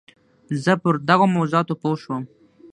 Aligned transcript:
زه 0.63 0.71
پر 0.81 0.95
دغو 1.09 1.25
موضوعاتو 1.35 1.73
پوه 1.81 1.97
شوم. 2.01 2.23